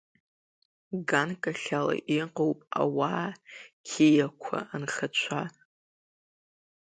Ганкахьала 1.07 1.95
иҟоуп 2.19 2.59
ауаа 2.81 3.29
қьиақәа 3.87 4.57
анхацәа. 4.75 5.41